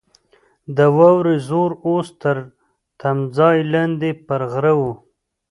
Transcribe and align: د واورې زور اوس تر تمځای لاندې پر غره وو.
د 0.77 0.79
واورې 0.97 1.35
زور 1.49 1.71
اوس 1.87 2.07
تر 2.21 2.37
تمځای 2.99 3.57
لاندې 3.73 4.11
پر 4.27 4.41
غره 4.51 4.73
وو. 4.79 4.93